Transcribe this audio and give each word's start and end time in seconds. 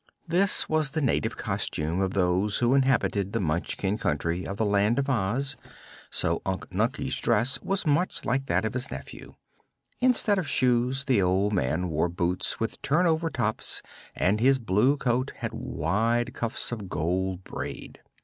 This 0.27 0.67
was 0.67 0.89
the 0.89 0.99
native 1.01 1.37
costume 1.37 2.01
of 2.01 2.15
those 2.15 2.57
who 2.57 2.73
inhabited 2.73 3.33
the 3.33 3.39
Munchkin 3.39 3.99
Country 3.99 4.47
of 4.47 4.57
the 4.57 4.65
Land 4.65 4.97
of 4.97 5.11
Oz, 5.11 5.55
so 6.09 6.41
Unc 6.43 6.67
Nunkie's 6.71 7.17
dress 7.19 7.61
was 7.61 7.85
much 7.85 8.25
like 8.25 8.47
that 8.47 8.65
of 8.65 8.73
his 8.73 8.89
nephew. 8.89 9.35
Instead 9.99 10.39
of 10.39 10.49
shoes, 10.49 11.03
the 11.05 11.21
old 11.21 11.53
man 11.53 11.87
wore 11.87 12.09
boots 12.09 12.59
with 12.59 12.81
turnover 12.81 13.29
tops 13.29 13.83
and 14.15 14.39
his 14.39 14.57
blue 14.57 14.97
coat 14.97 15.33
had 15.35 15.53
wide 15.53 16.33
cuffs 16.33 16.71
of 16.71 16.89
gold 16.89 17.43
braid. 17.43 17.99